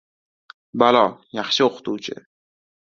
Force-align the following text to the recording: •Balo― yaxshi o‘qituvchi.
•Balo― 0.83 1.05
yaxshi 1.41 1.69
o‘qituvchi. 1.69 2.21